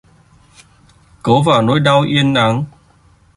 [1.23, 2.65] Cấu vào nỗi đau yên ắng